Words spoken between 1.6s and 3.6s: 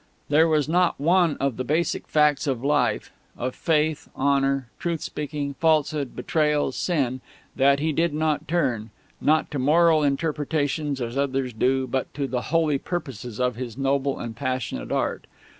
basic facts of life of